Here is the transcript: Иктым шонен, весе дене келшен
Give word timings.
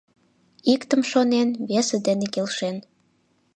Иктым 0.73 1.01
шонен, 1.11 1.49
весе 1.69 1.97
дене 2.07 2.27
келшен 2.33 2.77